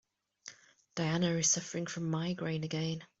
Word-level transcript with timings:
Diana 0.95 1.27
is 1.33 1.51
suffering 1.51 1.85
from 1.85 2.09
migraine 2.09 2.63
again. 2.63 3.05